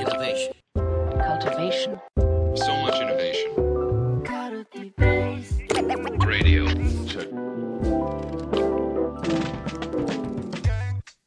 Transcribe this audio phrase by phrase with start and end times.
[0.00, 0.54] Innovation.
[1.28, 2.00] cultivation,
[2.54, 3.52] So much innovation.
[6.26, 6.64] Radio.
[7.06, 7.28] Check.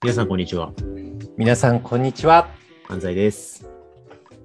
[0.02, 0.74] 皆さん、こんにちは。
[1.38, 2.48] 皆さん、こんにちは。
[2.90, 3.70] 安西です。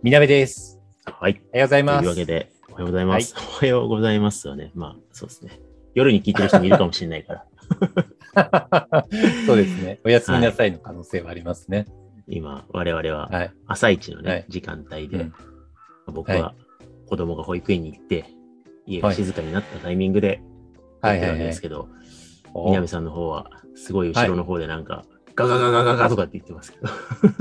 [0.02, 0.79] みなべです。
[1.06, 1.40] はい。
[1.54, 2.04] おはようございとます。
[2.04, 3.34] いうわけで、おはようございます。
[3.34, 4.72] おはようございますよね。
[4.74, 5.58] まあ、そうですね。
[5.95, 9.06] 夜に聞いてる人もいるかもしれないから。
[9.46, 10.00] そうですね。
[10.04, 11.86] おやすみなさいの可能性はありますね。
[12.29, 13.52] 今、我々ははい。
[13.66, 15.32] 朝一のね、はい時間帯で、うん
[16.10, 16.55] 僕は
[17.06, 18.24] 子供が保育園に行って、
[18.86, 20.41] 家が静かになったタイミングで、
[21.02, 21.88] はいはいはいやってるわけですけど、
[22.55, 26.88] お南さんの方は、すごい後ろの方でなんか、ガガガガガガとかって言ってますけど。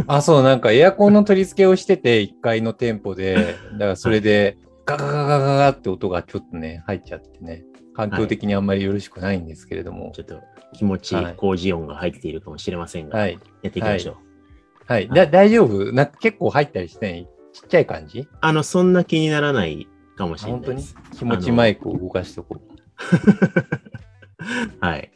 [0.08, 7.64] あ、そう、なんかエアコンの取り付けをしてて、1階の店舗で、だからそれで、ガガガガガガって音がちょっとね、入っちゃってね、
[7.96, 10.24] 環境的にあんまりよろしくないんですけれどもちょ。
[10.24, 10.40] っと
[10.74, 13.40] 気持ちいいはい工事音が入っているかもしれませんが、はい。
[13.64, 14.27] やっていきましょう。
[14.88, 15.10] はい。
[15.10, 15.92] だ大丈夫？
[15.92, 17.28] なんか結構入ったりしてない？
[17.54, 18.28] ちっちゃい感じ？
[18.42, 21.18] あの、そんな気にならないかもしれ本当にないです。
[21.18, 22.62] 気持ちマイクを動かしとこう。
[24.80, 25.12] はい。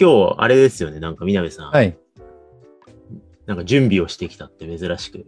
[0.00, 0.98] 今日、あれですよね。
[1.00, 1.70] なんか、みなべさん。
[1.70, 1.96] はい。
[3.46, 5.26] なんか準備をしてきたって珍しく。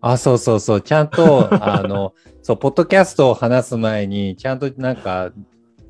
[0.00, 0.80] あ、そうそうそう。
[0.80, 5.32] ちゃんと、 あの、そう、ポッドキャストを話す前に、ちゃんとなんか、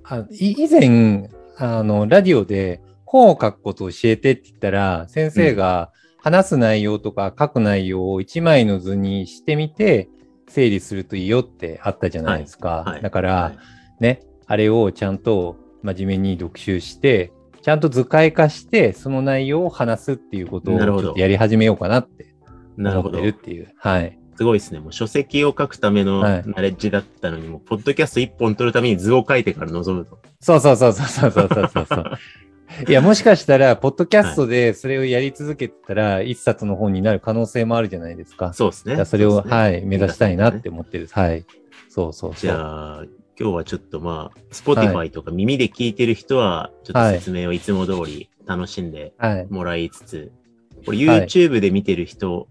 [0.05, 5.93] あい以前、あの、ラジオで本を書くことを教えてって言ったら、先生が
[6.27, 10.09] 話す内容とか書く内容を一枚の図にしてみて、
[10.49, 12.83] 整理するといいよってあったじゃないですか。
[12.85, 13.59] はいだから、はい
[14.01, 15.55] ね、あれをちゃんと
[15.85, 17.33] 真面目に読習して、
[17.63, 22.35] ちゃんと図解化して、その内容を話すっていうことをちょっとやり始めようかなって
[22.77, 23.41] なるほど思ってる。
[23.41, 23.73] っていう。
[23.79, 24.19] はい。
[24.35, 24.81] すごいですね。
[24.81, 30.19] もう書籍を書くためのはいナレッジだったのに、もう、ポッドキャスト一本取るために図を書いてから臨むと。
[30.41, 32.05] そうそうそうそうそうそうそうそう。
[32.89, 38.53] いや、 もしかしたら、ポッドキャストでそれをやり続けたら、一冊の本になる可能性もあるじゃないですか。
[38.53, 39.05] そうですね。
[39.05, 41.09] それを、ねはい、目指したいなって思ってる。
[41.11, 41.45] はい。
[41.89, 42.51] そうそうじそう。
[42.57, 43.05] ゃあ、
[43.39, 49.47] 今日はちょっとまあ、Spotify とか耳で聞いてる人は、ちょっと説明をいつも通り楽しんではい。
[49.51, 50.33] もらいつつ、
[50.85, 52.49] これはい YouTube で見てる人、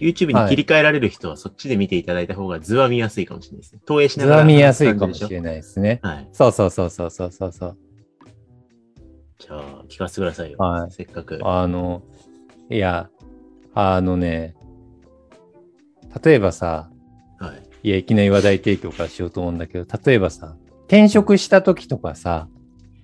[0.00, 3.80] YouTube に切り替えられる人はそっちで見ていただいた方が図は見やすいかもしれないですね。
[3.84, 4.36] 投影しながら。
[4.36, 5.28] 図は見やすいかもし。
[5.28, 6.00] れないですね。
[6.02, 6.28] はい。
[6.32, 7.78] そうそうそうそうそうそうそう。
[9.42, 10.58] じゃあ、聞かせてくださいよ。
[10.58, 11.40] はいせっかく。
[11.42, 12.02] あの、
[12.70, 13.10] いや、
[13.74, 14.54] あのね、
[16.24, 16.90] 例えばさ、
[17.38, 17.88] はい。
[17.88, 22.48] いや、いきなり話題提供からしようと思うんだけど、例えばさ、転職した時とかさ、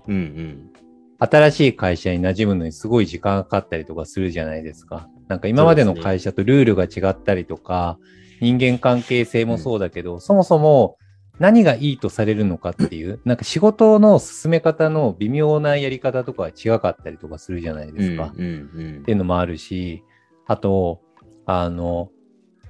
[0.06, 0.70] うんうん。
[1.18, 5.08] 新しい会社に馴染むのにすごい時間がかかったりとかするじゃないですか。
[5.26, 7.98] なんか今までの会社とルールが違ったりとか、
[8.40, 10.96] 人間関係性もそうだけど、そもそも
[11.38, 18.32] 何がいいとされるのかっていう、なんか仕事の進め方の微妙なやり方とかは違かったりとかするじゃないですか。
[18.36, 20.02] うんうんっていうのもあるし、
[20.46, 21.00] あと、
[21.46, 22.10] あの、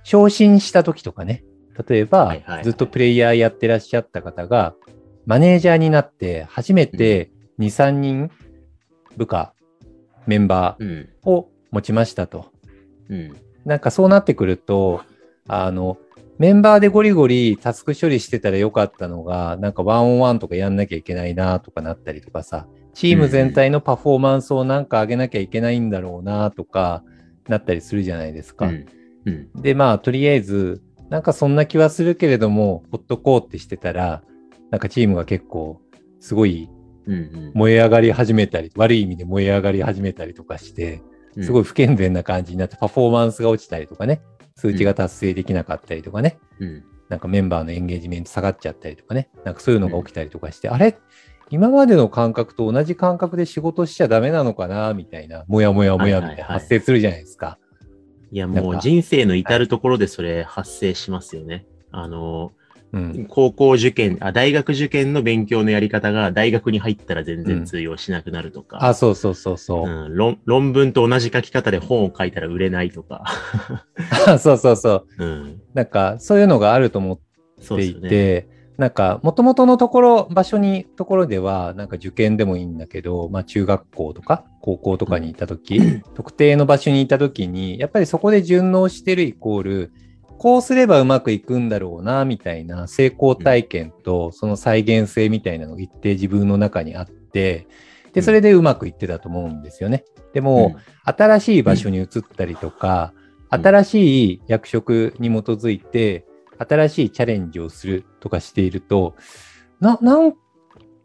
[0.03, 1.45] 昇進した時とかね、
[1.89, 4.75] 例えば、はいはいはいずっとプレイヤーやってらっしゃった方が、
[5.27, 8.31] マネージャーになって初めて2、3人
[9.17, 9.55] 部下、
[10.27, 10.77] メンバ。
[10.79, 12.47] ーを持ちましたと。
[13.09, 13.37] うん。
[13.65, 15.03] なんかそうなってくると、
[15.47, 15.99] あの、
[16.39, 27.03] メンバーでゴリゴリタスク処理してたらよかったのが、なんかワンオンワンとかやんなきゃいけないなとかなったりとかさ、チーム全体のパフォーマンスをなんか上げなきゃいけないんだろうなとか
[27.49, 28.67] なったりするじゃないですか。
[28.67, 28.87] うん。
[29.27, 29.63] うん。
[29.63, 34.23] で、まあ、とりあえず、なんかそんな気はするけれども、ほっとこうってしてたら、
[34.71, 35.81] なんかチームが結構、
[36.21, 36.69] すごい
[37.07, 41.03] うんうん燃え上がり始めたり、悪い意味で燃え上がり始めたりとかして、
[41.37, 41.45] うん。
[41.45, 44.21] すごい不健全な感じになって、パフォーマンスが落ちたりとかね、
[44.59, 46.85] 数値が達成できなかったりとかね、うん。
[47.09, 50.99] なんかメンバーのエンゲージメント下がっちゃったりとかね、なんかそういうのが起きたりとかして、あれ？
[51.49, 54.93] 今までの感覚と同じ感覚で仕事しちゃダメなのかな？
[54.93, 57.59] みたいな、もやもやもやみたいな発生するじゃないですか。
[58.31, 61.65] いや、もう人生の至るところでそれ発生しますよね。
[61.91, 62.53] あの、
[62.93, 63.27] うん。
[63.29, 68.79] 高校受験、あ、大学受験の勉強のやり方が大学に入ったら全然通用しなくなるとか。
[68.85, 69.89] あ、そうそうそうそう。
[69.89, 73.25] うん、論論文と同じ書き方で本を書いたら売れないとか。
[74.27, 75.25] あそうそうそう。
[75.25, 75.61] うん。
[75.75, 77.23] なんか、そういうのがあると思って
[77.63, 78.09] いそうですよね。
[78.09, 78.49] て、
[78.79, 85.81] なんか、もともとのところ、場所に、ところでは、なんか受験でもいいんだけど、まあ中学校とか高校とかにいたとき、
[86.15, 89.93] 特定の場所にいたときに、やっぱりそこで順応してるイコール、
[90.39, 97.67] こうすればうまくいくんだろうな、みたいな成功体験と、その再現性みたいなのが一定自分の中にあって、
[98.13, 100.05] で、それでうまくいってたと思うんですよね。
[100.33, 102.07] でも、新しい場所に移っ
[102.37, 106.27] たりとか、うん新しい役職に基づいて、
[106.59, 109.15] 新しいチャレンジをするとかしていると、
[109.81, 110.35] な、なん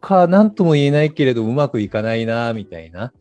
[0.00, 3.12] か、なんとも言えないけれど、うまくいかないな、みたいな。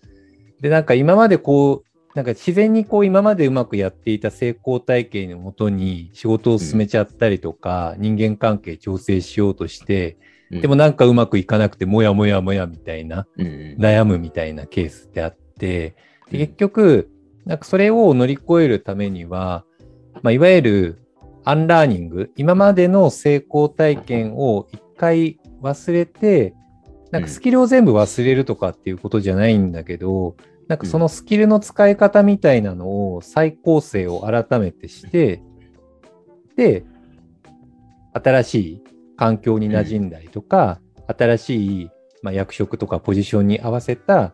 [0.60, 10.18] で、なんか今までこう、なんか自然にこう今までうまくやっていた成功体験のもとに仕事を進めちゃったりとか、人間関係調整しようとして、
[10.52, 10.62] うん。
[10.62, 13.76] でもなんかうまくいかなくてもやもやもやみたいな、うんうん。
[13.80, 15.96] 悩むみたいなケースってあって、
[16.28, 16.32] うん。
[16.34, 17.10] で結局、
[17.46, 19.66] なんかそれを乗り越えるためには、
[20.22, 21.04] まあ、いわゆる
[21.44, 26.54] アンラーニング、今までの成功体験を一回忘れて、
[27.12, 30.36] なんかスキルを全部忘れるとかっていうことじゃないんだけど、
[30.74, 35.44] なんかそのスキルの使い方みたいなのを再構成を改めてして、
[36.56, 36.84] で、
[38.12, 38.84] 新しい
[39.16, 40.82] 環境に馴染んだりとか、
[41.16, 41.90] 新しい、
[42.24, 44.34] まあ、役職とかポジションに合わせた、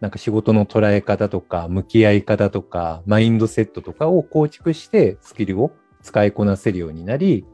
[0.00, 7.46] なんか仕事の捉え方とか、向き合い方とか、マインドセットとかを構築して、スキルを使いこなせるようになり、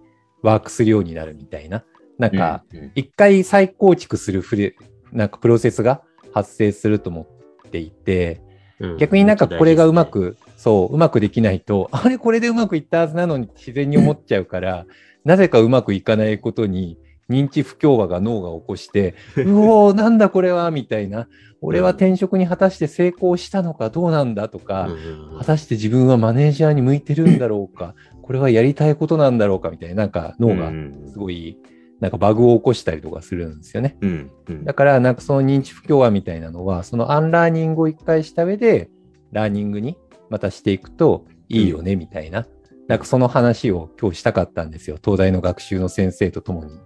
[0.43, 1.85] ワークするようになるみたいな。
[2.19, 2.65] なんか、
[2.97, 4.75] 一回再構築するフレ、
[5.13, 6.03] なんかプロセスが
[6.33, 7.34] 発生すると思っ
[7.75, 8.41] ていて、
[8.79, 8.97] うん。
[8.99, 14.87] 逆になんかこれがうま、く、そう、うまくできないと、 あれこれでうまくいったはずなのに自然に思っちゃうから、
[15.25, 16.99] なぜかうまくいかないことに
[17.29, 21.29] 認知不協和が脳が起こして、 うおー、なんだこれは、みたいな。
[21.67, 25.39] 俺は転職に果たして成功したのかどうなんだとか、うんうんうん。
[25.39, 30.93] 果たして自分はマネージャーに向いてるんだろうか、これはやりたいことなんだろうかみたいな、なんか脳がうん。
[31.11, 31.57] すごい、
[32.01, 33.97] なんかバグを起こしたりとかするんですよね。
[34.01, 38.91] うんうんだから、なんかその認知不協和みたいなのは、そのアンラーニングを一回した上で、
[39.33, 39.97] ラーニングに
[40.31, 42.47] またしていくといいよね、みたいな。
[42.89, 44.99] なんかその話を今日したかったんですよ。
[45.03, 46.79] 東大の学習の先生と共に。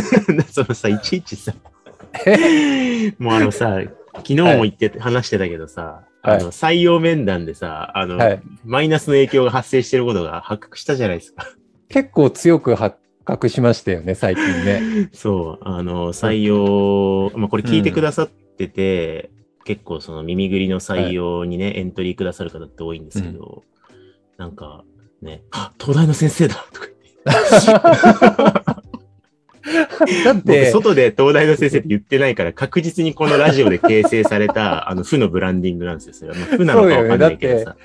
[0.50, 1.54] そのさ、いちいちさ、
[3.18, 3.80] もうあのさ、
[4.16, 11.46] 昨日も言って、話してたけどさ、はいあの採用面談でさ、あの、はいマイナスの影響が発生してることが発覚したじゃないですか。
[11.88, 15.10] 結構強く発覚しましたよね、最近ね。
[15.12, 19.30] そう、あの、採用、まあ、これ聞いてくださってて、
[19.64, 23.64] 結構その耳ぐりの採用にね、エントリーくださる方って多いんですけど、
[24.38, 24.84] なんか
[25.20, 28.66] ね、あ、東大の先生だとか言って。
[28.66, 28.86] 僕、
[30.24, 36.14] だって、外で東大の先生って言ってないから、確実にこのラジオで形成された、 あの、負のブランディングなんですよ。
[36.14, 36.36] それは。
[36.36, 37.76] まあ、負なのかわかんないけどさ。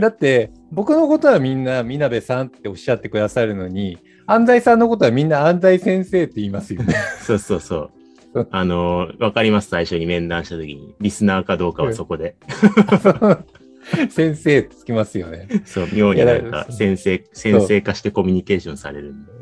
[0.00, 6.94] だって、僕のことはみんな、みなべさんっておっしゃってくださるのに、安西さんのことはみんな安西先生って言いますよね。
[7.22, 7.90] そうそうそ
[8.34, 8.48] う。
[8.50, 10.94] あの、わかります、最初に面談した時に。
[11.00, 12.36] リスナーかどうかはそこで。
[14.10, 15.48] 先生ってつきますよね。
[15.64, 19.32] そう、妙になんか、先生、先生化してコミュニケーションされるんで。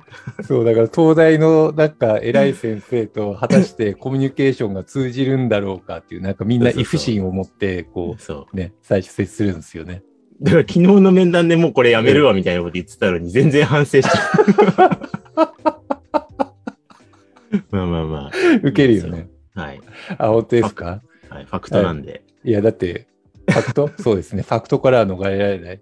[0.45, 8.17] そう、だから東大のなんか偉い先生と果たしてコミュニケーションが通じるんだろうかっていう、なんかみんなそうそうそうイフ心を持って、こ。
[8.19, 10.03] う、ね、最初接するんですよね。
[10.43, 14.11] だから昨日の面談でもうこれやめるわみたいなこと言ってたのに全然反省しちゃ
[14.81, 14.95] う。
[17.71, 18.31] まあまあまあ。
[18.63, 19.29] 受けるよね。
[19.55, 19.81] はい。
[20.19, 21.03] あ、本当ですか？
[21.29, 21.45] はい。
[21.45, 22.23] ファクトなんで。
[22.45, 23.07] いや、だって、
[23.49, 23.91] ファクト？
[24.03, 24.43] そうですね。
[24.43, 25.81] ファクトからは逃れられない。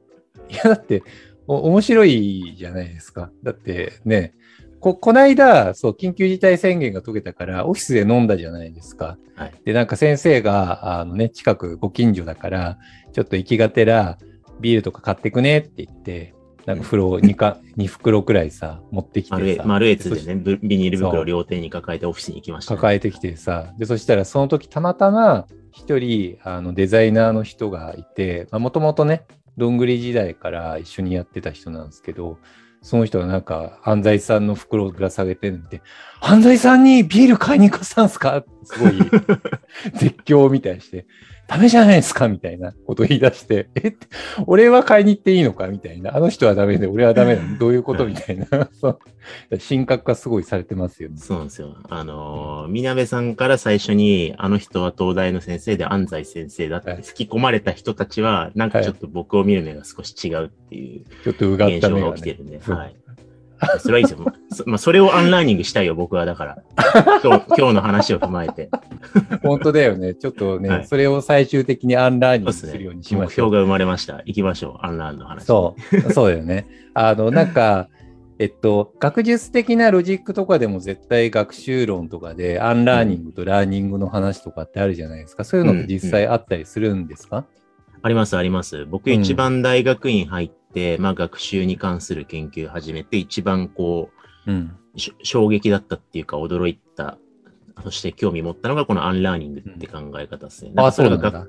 [0.51, 1.03] いや、だって、
[1.47, 3.31] お面白いじゃないですか。
[3.43, 4.35] だってね、
[4.81, 9.17] こ、こないだ、そう、緊急事態宣言が解けたから、オフィスで飲んだじゃないですか。
[9.35, 12.79] はいで、なんか先生が、あのね、近くご近所だから、
[13.13, 14.19] ちょっと行きがてら、
[14.63, 19.65] ビールとか買ってくねって言って、なんか風呂2か、 2袋くらいさ、持ってきてさ。
[19.65, 22.77] マルエツでね、ブビニール袋両手に抱えてオフィスに行きました、ね。
[22.77, 29.25] 抱えてきてさ、で、そしたらその時たまたま一人、あの、デザイナーの人がいて、もともとね、
[29.59, 32.39] どんぐり時代から一緒にやってた人なんですけど、
[32.81, 35.83] その人がなんか、安西さんの袋をぶら下げてるんで、
[36.21, 38.45] 安西さんにビール買いに行かせたんすか？
[38.65, 38.93] すごい
[39.95, 41.07] 絶叫みたいにして、
[41.49, 43.95] ダメじゃないですかみたいなことを言い出して、 え
[44.47, 46.17] 俺は買いに行っていいのかみたいな。
[46.17, 48.07] あの人はダメで、俺はダメなの どういうこと？
[48.07, 48.47] みたいな。
[48.73, 48.99] そう
[49.69, 51.17] 神格化すごいされてますよね。
[51.19, 51.77] そうなんですよ。
[51.91, 62.11] あのー、みなべさんから最初に、あの人は東大の先生で安西先生だってはい吹き込まれた人たちは、なんかちょっと僕を見る目が少し違うっていうちょっとうがった目が、ね。
[62.13, 62.97] が起きてるんで、はい。
[63.79, 64.27] それはいいですよ。
[64.51, 66.63] そまあ、それをアンラーニングしたいよ、僕はだから。
[67.23, 68.71] 今日、 今日の話を踏まえて。
[69.43, 70.15] 本当だよね。
[70.15, 73.05] ちょっとね、はいそれを最終的にアンラーニングするように。
[73.05, 73.27] しましょう。
[73.27, 74.23] 目標が生まれました。
[74.27, 75.45] 行きましょう、アンラーンの話。
[75.45, 75.77] そ
[76.07, 76.67] う、そうだよね。
[76.95, 77.89] あの、 なんか、
[78.39, 85.45] えっと、学術的なロジックとかでも絶対学習論とかで、アンラーニングとラーニングの話とかってあるじゃないですか。
[85.45, 87.47] そういうのって実際あったりするんですか、
[88.03, 88.85] あります、あります。
[88.87, 94.11] 僕うん一番大学院入って、まあ学習に関する研究始めて、一番こ
[94.47, 94.77] うん。
[94.95, 97.17] う、し衝撃だったっていうか驚いた、
[97.83, 100.73] そして興味持ったのがこのアンラーニングって考え方ですね。
[100.77, 101.47] あ、かそうなんだ。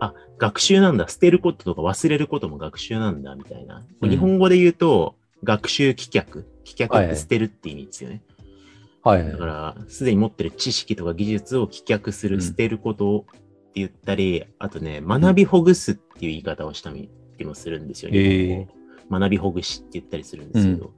[0.00, 1.08] あ、学習なんだ。
[1.08, 3.82] 捨てることとか忘れることも学習なんだ、みたいな。
[4.00, 6.44] うん日本語で言うと、学習棄却。
[6.64, 8.22] 棄却って捨てるって意味ですよね。
[9.02, 13.26] はいはいだから、すでに持ってる知識とか技術を棄却する、うん捨てること
[13.74, 17.10] 言ったり、あとね、学びほぐすっていう言い方をしたり
[17.44, 18.18] もするんですよね。
[18.18, 18.68] へえ。
[19.10, 20.94] 学びほぐしって言ったりするんですけど、だか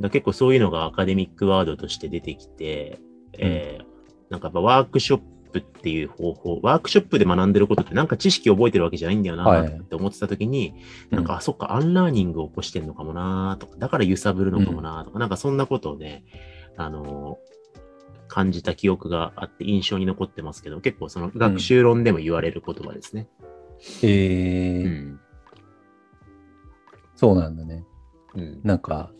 [0.00, 3.00] ら結構そういうのがアカデミックワードとして出てきて、
[3.32, 3.94] えー
[4.30, 5.20] なんかやっぱワークショッ
[5.52, 9.68] プっていう方法、ワークショップで学んでることってなんか知識を覚えてるわけじゃないんだよなはい。
[9.68, 10.74] って思ってた時に、
[11.10, 11.16] うん。
[11.18, 16.24] なんか、あ、そっか、アンラーニングを起こしてんのかもなとか、だから揺さぶるのかもなとか、なんかそんなことをね、
[16.76, 17.63] あのー
[18.28, 23.28] 感じた記憶があって印象に残ってますけど、結構その学習論でも言われる言葉ですね。
[24.02, 25.20] えーうん。
[27.16, 27.84] そうなんだね。
[28.34, 28.60] うん。
[28.64, 29.10] なんか、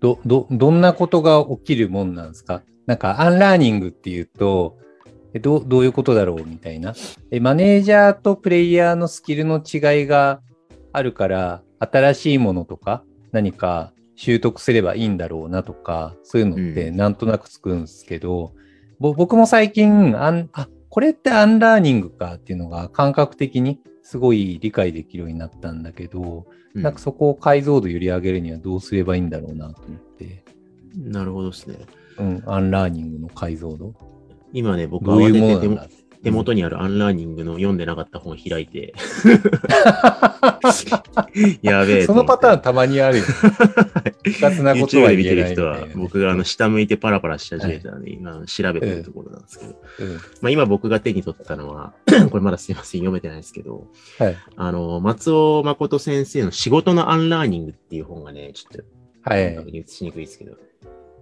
[0.00, 2.62] ど、ど、どんなことが起きるもんなんですか？
[2.86, 4.78] なんか、アンラーニングっていうと、
[5.34, 6.94] えどうどういうことだろうみたいな。
[7.30, 10.40] え、マネージャーとプレイヤーのスキルの違いが
[10.92, 18.52] あるから、新しいものとか、何か習得すればいいんだろうなとか、そういうのってうんなんとなくつくんですけど、
[18.98, 30.44] ぼ僕も最近、あん、あ、これってアンラーニングかっていうのが感覚的にすごい理解できるようになったんだけど、うんなんかそこを解像度より上げるにはどうすればいいんだろうなと思って、
[30.96, 31.78] なるほどですね。
[32.18, 33.94] うん、アンラーニングの解像度。
[34.52, 38.92] 今ね、僕どういうも慌てて手元にあるアンラーニングの読んでなかった本開いて、
[41.62, 43.24] やべえそのパターンたまにあるよ。
[43.24, 50.14] 複雑なことはで見てる言えないみたいな人はね、僕があの下向いてパラパラし始めたらね、今調べてるところなんですけど、うん。
[50.14, 51.94] まあ、今僕が手に取ったのは、
[52.30, 53.86] これまだすいません、読めてないですけど、
[54.18, 54.36] はい。
[54.56, 58.82] あの、松尾睦先生の仕事のアンラーニングっていう本がね、ちょっと、
[59.22, 59.84] はい。
[59.86, 60.56] しにくいですけど、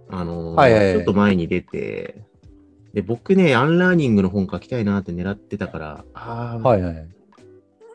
[0.09, 0.93] あの、はいはいはい。
[0.95, 2.28] ちょっと前に出て、
[2.93, 7.07] で、僕ね、アンラーニングの本書きたいなって狙ってたから、ああ、はいはい。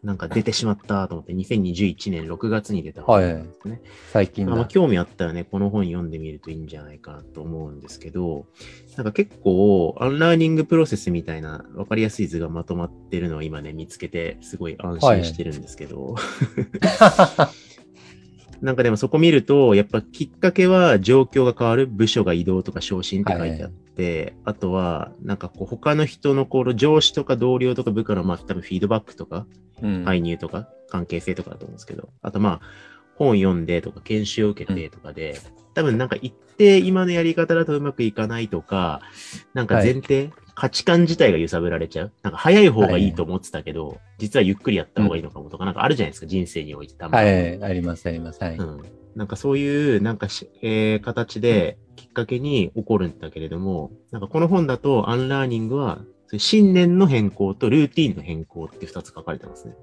[0.04, 3.80] なんか出てしまったと思って、2021年6月に出た本なんですね。
[4.12, 4.50] 最近だ。
[4.50, 8.44] まあまあ興味あったらね、この本読んでみるといいんじゃないかなと思うんですけど、
[8.96, 16.16] なんか結構、アンラーニングプロセスみたいな分かりやすい図がまとまってるのを今ね、見つけて、すごい安心してるんですけど、
[18.64, 29.46] なんかでもそこ見ると、やっぱきっかけは状況が変わる、部署が移動とか昇進って書いてあって、あとは、なんかこう他の人のこの上司とか同僚とか部下のまあ多分フィードバックとか、
[29.82, 30.04] うん。
[30.06, 32.60] 介入とか関係性とかだと思うんですけど、あとまあ、
[33.16, 35.38] 本読んでとか研修を受けてとかで、
[35.74, 39.02] 多分なんか一定今のやり方だとうまくいかないとか、
[39.52, 42.12] なんか前提、価値観自体が揺さぶられちゃう？
[42.22, 47.28] なんか早い方がいいと思ってたけど、実はゆっくりやった方がいいのかもとか、なんかあるじゃないですか、人生においてたまに。
[47.28, 48.42] はい、ありますあります。
[48.42, 48.56] はい。
[48.56, 48.82] うん。
[49.16, 56.00] なんかそういう、なんかし、えー形できっかけに起こるんだけれども、なんかこの本だとアンラーニングは、
[56.38, 59.74] 信念の変更とルーティンの変更って二つ書かれてますね。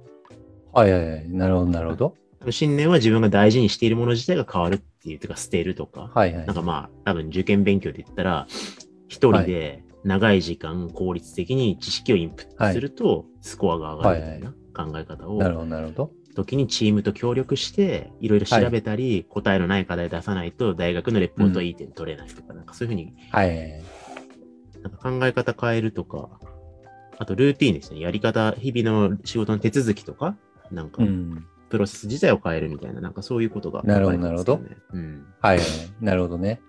[0.73, 1.29] はいはいはい。
[1.29, 2.15] なるほど、なるほど。
[2.49, 6.55] 信念は自分が大事にしているもの自体が変わるっていう、とか捨てるとか、はいはいなん。
[6.55, 8.47] かまあ、多分受験勉強で言ったら、
[9.07, 16.13] 一人で長い時間効率的に知識をインプットすると、スコアが上がるみたいな考え方を、なるほど、なるほど。
[16.33, 23.83] 時にチームと協力して、いろいろ調べたり、答えのない課題出さないと、大学のレポートいい点取れないとか、なんかそういうふうにはい。
[24.81, 26.39] なんか考え方変えるとか、
[27.19, 27.99] あとルーティーンですね。
[27.99, 30.37] やり方、日々の仕事の手続きとか、
[30.71, 31.45] なんかう、ん。
[31.69, 34.77] プロセス自体を変えるみたいな、なんかそういうことがなるほど書かれてますよね。
[34.93, 35.25] うん。
[35.41, 35.67] はいはい。
[36.01, 36.61] なるほどね。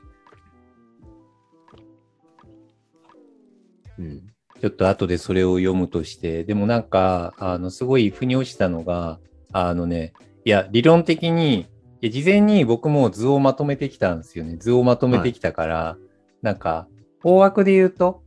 [3.99, 4.21] うん。
[4.61, 9.19] ちょっと後でそれを読むとして、でもなんか、あの、すごい腑に落ちたのが、
[9.53, 10.13] あのね、
[10.45, 11.67] いや、理論的に、
[12.01, 14.57] いや事前に僕も図をまとめてきたんですよね。
[14.57, 15.97] 図をまとめてきたから、
[16.43, 16.89] なんか、
[17.23, 18.23] 大枠で言うと、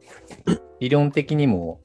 [0.80, 1.80] 理論的にも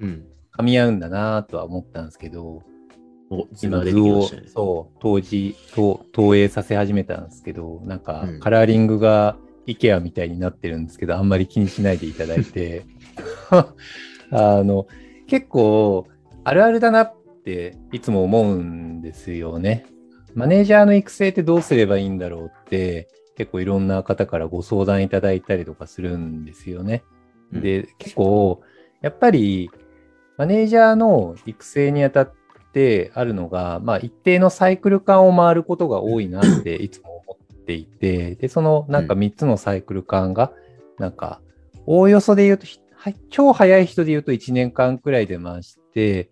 [0.00, 0.26] うん。
[0.52, 2.62] 噛み合うんだなとは思ったんですけど、
[3.62, 4.28] 今図を。
[4.46, 9.36] そう当時と投影させ始めたんですけどなんかうんカラーリングが
[9.68, 12.84] IKEA みたいになってるんですけどあんまり気にしないでいただいて
[13.50, 14.86] あの
[15.26, 16.06] 結構
[16.44, 19.86] あるあるだなっていつも思うんですよね。
[20.34, 27.02] マネージャーの育成ってどうすればいいんだろうって結構いろんな方からご相談いただいたりとかするんですよね。
[27.12, 27.18] うん
[27.52, 28.60] で、結構、
[29.00, 29.70] やっぱり、
[30.36, 32.32] マネージャーの育成にあたっ
[32.72, 37.17] てあるのが、まあ、一定のサイクル感を回ることが多いなっていつも思
[37.68, 40.52] っていて、で、そのなんか3つのサイクル感が、
[40.98, 41.42] なんか、
[41.84, 46.30] おおよそで言うと、ひはい超早い人で言うと1年間くらいで回して、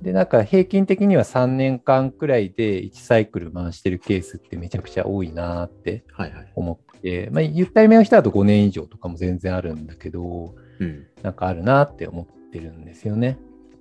[0.00, 6.52] で、なんか平均的には3年間くらいで1サイクル回してるケースってめちゃくちゃ多いなってはいはい。
[6.54, 11.06] 思って、まあ、ゆったりめの人だと5年以上とかも全然あるんだけど、うん。
[11.22, 13.38] なんかあるなって思ってるんですよね。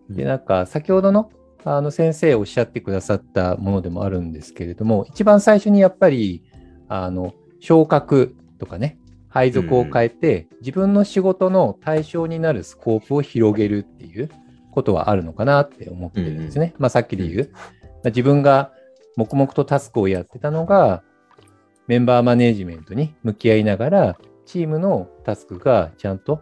[0.10, 1.32] で、うんなんか先ほどの
[1.64, 6.44] あの先生おっしゃってくださったものでもあるんですけれども、一番最初にやっぱり、
[6.88, 8.98] あの、昇格とかね、
[9.30, 14.30] 配属を変えて、自分の仕事の対象になるスコープを広げるっていう
[14.72, 16.74] ことはあるのかなって思ってるんですね。
[16.78, 17.60] まあさっきで言う、ま
[18.06, 18.72] あ自分が
[19.16, 21.04] 黙々とタスクをやってたのが、
[21.88, 26.42] メンバーマネジメントに向き合いながら、チームのタスクがちゃんと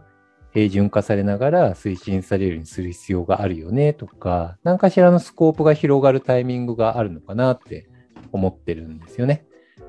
[0.52, 7.88] 平準化されながら推進されるようにする必要があるよねとか、何かしらのスコープが広がるタイミングがあるのかなって
[8.32, 9.44] 思ってるんですよね。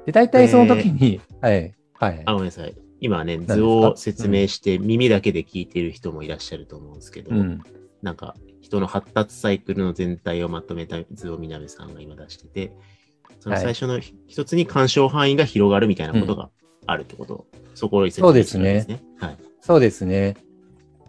[0.07, 2.23] で、大体その時に、はい、はい。
[2.25, 2.73] あ、ごめんなさい。
[3.01, 7.61] 今ね、図を説明して耳だけで聞いてる人もいらっしゃると思うんですけど、うん。
[8.01, 12.71] なんか人の発達サイクルの全体をまとめた図を南さんが今出してて、
[13.41, 16.51] そのはい最初の一つに干渉範囲が広がるみたいなことが
[16.85, 17.45] あるってこと、
[17.75, 19.01] そこを説そうで明するんすねですね。
[19.19, 19.37] はい。
[19.59, 20.37] そうですね。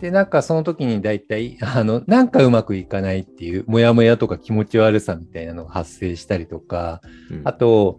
[0.01, 7.01] で、なんかその時に大体、 あの、なんかうまくいかないっていう、もやもやとか気持ち悪さみたいなのが発生したりとか、
[7.31, 7.99] うんあと、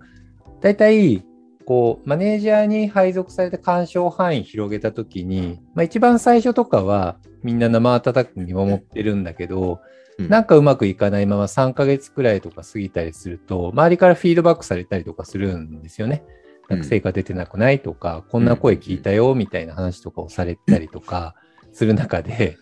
[0.62, 1.24] 大体、
[1.66, 9.80] こう、マネージャーに配属された干渉範囲広げたときに、まあ一番最初とかはみんな生温かく見守ってるんだけど、
[10.18, 10.30] うん。
[10.30, 16.24] なんかうまくいかないまま3ヶ月くらいとか過ぎたりすると、周りからフィードバックされたりとかするんですよね。
[16.70, 21.36] なんか成果出てなくないとか、こんな声聞いたよみたいな話とかをされたりとか
[21.72, 22.58] する中で、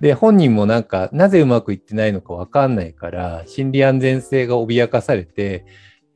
[0.00, 5.64] で、本人もなんか、なぜうまくいってないのかわかんないから、心理安全性が脅かされて、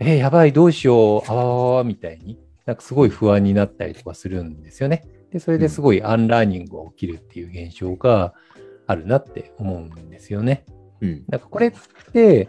[0.01, 5.05] えーやばい、どうしよう、あわわわみたいに、なんかすごい不安になったりとかするんですよね。
[5.33, 8.33] で、それですごいアンラーニングが起きるっていう現象が
[8.87, 10.65] あるなって思うんですよね。
[11.01, 11.25] うん。
[11.29, 11.73] なんかこれっ
[12.13, 12.49] て、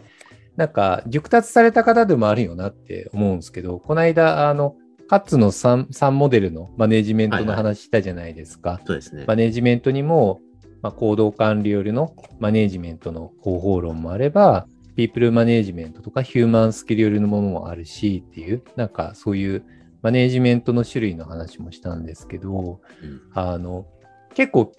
[0.56, 4.76] なんか熟達された方でもあるよなって思うんですけど、この間、あの、
[5.08, 8.80] カッツの 3, 3モデルのマネジメントの話したじゃないですか。
[8.86, 9.24] そうですね。
[9.26, 10.40] マネジメントにも、
[10.82, 14.66] まあ、行動管理よりのマネジメントの方法論もあれば、
[14.96, 19.64] ピープルマネジメントとかヒューマンスキルよりのものもあるしっていう、なんかそういう
[20.02, 23.86] マネジメントの種類の話もしたんですけど、うんあの、
[24.34, 24.72] 結構、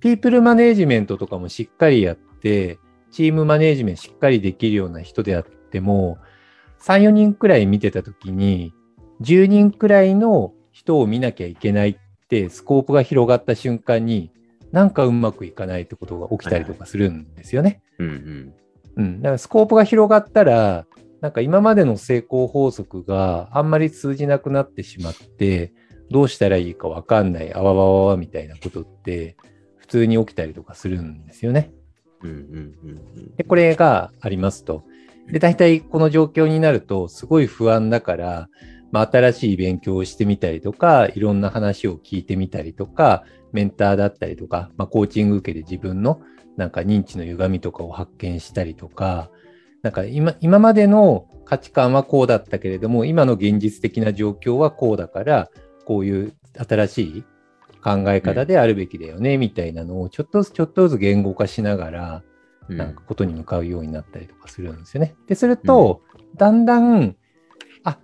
[0.00, 2.78] ピープルマネジメントとかもしっかりやって、
[3.10, 6.18] チームマネジメントしっかりできるような人であっても、
[6.80, 8.72] 3、4人くらい見てたときに、
[9.20, 11.96] 10人くらいの人を見なきゃいけないっ
[12.28, 14.30] て、スコープが広がった瞬間に、
[14.70, 17.82] なんかうまくいかないってことが起きたりとかするんですよね。
[17.98, 18.54] うんうん。
[18.98, 19.22] うん。
[19.22, 20.86] だからスコープが広がったら、
[21.20, 25.72] なんか今までの成功法則があんまり通じなくなってしまって、
[26.10, 29.36] どうしたらいいかわかんない、あわわわわみたいなことって、
[29.76, 31.72] 普通に起きたりとかするんですよね。
[32.22, 34.84] うんうんうんで、これがありますと。
[35.30, 38.48] で、大体この状況になると、すごい不安だから、
[38.90, 46.20] まあ、新しい勉強をしてみたりとか、いろんな話を聞いてみたりとか、メンターだったりとか、まあ、コーチング受けて自分の
[46.58, 49.30] なんか認知の歪みとかを発見したりとか、
[49.82, 55.50] なんか今今までの価値観はこうだったけれども、今の現実的な状況はこうだから、
[55.86, 56.34] こういう
[56.68, 57.24] 新しい
[57.82, 62.22] 考え方であるべきだよね、みたいなのをちょっとずつちょっとずつ言語化しながら、
[62.68, 62.76] うん。
[62.76, 65.14] なんかことに向かうようになったりとかするんですよね。
[65.28, 66.02] で、すると、
[66.36, 67.16] だんだん、
[67.84, 68.00] あ、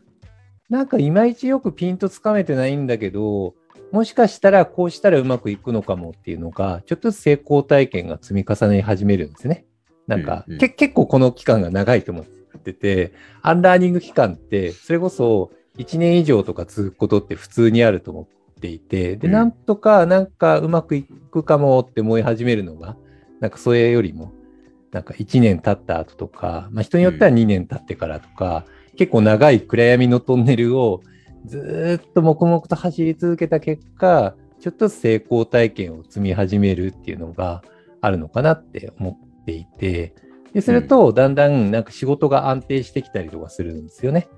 [0.71, 3.57] なんかいまいちよくピンとつかめてないんだけど、
[3.95, 9.67] もしかしたらこうしたらうまくいくのかもっていうのが、ちょっとずつ成功体験が積み重ね始めるんですね。
[10.09, 12.25] なんか、うんうんけ結構この期間が長いと思っ
[12.59, 22.97] てて、アンラーニング期間って、それこそ1年以上とか続くことって普通にあると思っていて、で、うんなんとかなんかうまくいくかもって思い始めるのが、
[23.39, 24.33] なんかそれよりも、
[24.91, 28.65] なんか1年経った後とか、まあ人によっては2年経ってからとか、
[28.97, 31.01] 結構長い暗闇のトンネルを
[31.47, 37.63] ずーっと黙々と走り続けた結果、ちょっと成功体験を積み始めるっていうのが
[38.01, 40.15] あるのかなって思っていて、
[40.55, 44.29] で、すると、だんだんなんか仕事が安定してきたりとかするんですよね。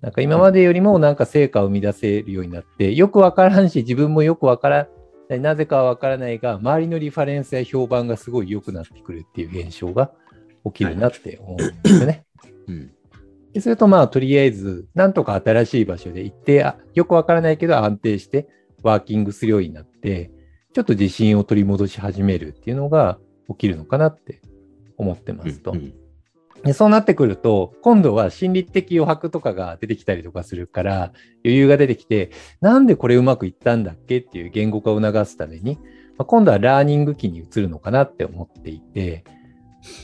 [0.00, 4.88] なんか今までよりもなんか成果を生み出せるようになって、よくわからんし、自分もよくわから
[5.28, 10.12] ない、なぜかはわからないが、周りのリファレンスや評判がすごい良くなってくるっていう現象が
[10.64, 12.24] 起きるなって思うんですよね。
[12.68, 12.92] うん。
[13.58, 18.46] でそれとまあ、とりあえず、なんとか新しい場所で行って、あよくわからないけど安定して
[18.84, 20.30] ワーキングするようになって、
[20.74, 23.18] ちょっと自信を取り戻し始めるっていうのが
[23.48, 24.40] 起きるのかなって
[24.96, 25.72] 思ってますと。
[25.72, 25.92] うん
[26.64, 31.12] でそうなってくると、今度は心理的余白とかが出てきたりとかするから、
[31.44, 35.78] 余裕が出てきて、なんでこれうまくいったんだっけっていう言語化を促すために、
[36.16, 39.22] まあ、今度はラーニング期に移るのかなって思っていて、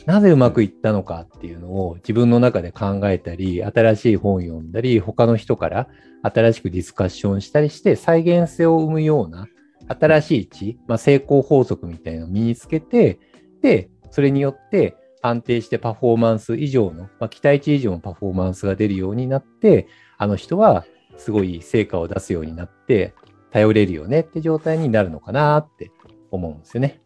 [0.06, 5.88] なぜうまくいったのかっていうのを自分の中で考えたり、新しい本読んだり、他の人から
[6.22, 9.48] 新しくディスカッションしたりして、再現性を生むような
[9.88, 13.18] 新しい知、まあ、成功法則みたいなのを身につけて、
[13.62, 20.84] で、それによって安定してパフォーマンス以上の、まあ、期待値以上のパフォーマンスが出るようになって、あの人は
[21.16, 23.14] すごい成果を出すようになって、
[23.50, 25.92] 頼れるよねって状態になるのかなって
[26.32, 27.03] 思うんですよね。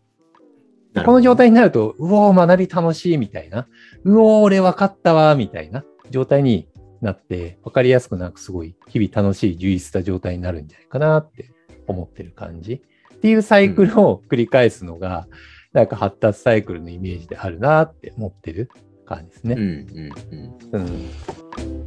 [0.95, 3.69] この状態になると、うおー、学び楽しいみたいな、
[4.05, 6.69] うおー、俺分かったわ、みたいな状態に
[7.01, 11.51] なって、分かりやすくなんかすごい日々楽しい充実した状態になるんじゃないかなって
[11.87, 12.83] 思ってる感じ。
[13.15, 15.27] っていうサイクルを繰り返すのが、
[15.73, 18.71] なんか発達サイクルのイメージであるなって思ってる
[19.05, 19.55] 感じですね。
[19.55, 20.13] うんうん
[20.73, 20.89] うん。
[21.69, 21.78] うん